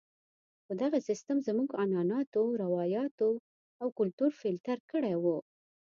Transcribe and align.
خو 0.65 0.71
دغه 0.81 0.97
سیستم 1.09 1.37
زموږ 1.47 1.69
عنعناتو، 1.83 2.43
روایاتو 2.63 3.29
او 3.81 3.87
کلتور 3.99 4.31
فلتر 4.41 4.77
کړی 4.91 5.13
وو. 5.23 5.37